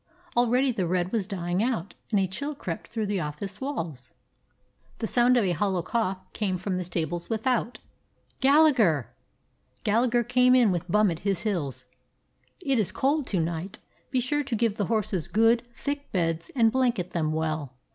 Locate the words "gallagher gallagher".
8.39-10.23